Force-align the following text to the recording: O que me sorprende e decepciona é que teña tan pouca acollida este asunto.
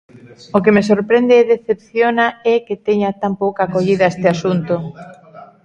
O 0.55 0.57
que 0.63 0.71
me 0.75 0.83
sorprende 0.91 1.33
e 1.37 1.47
decepciona 1.53 2.27
é 2.53 2.55
que 2.67 2.75
teña 2.87 3.11
tan 3.21 3.33
pouca 3.43 3.61
acollida 3.65 4.11
este 4.13 4.27
asunto. 4.35 4.73